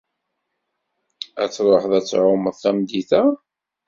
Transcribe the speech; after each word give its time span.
Ad 1.43 1.49
truḥeḍ 1.51 1.93
ad 1.99 2.05
tɛummeḍ 2.05 2.55
tameddit-a? 2.63 3.23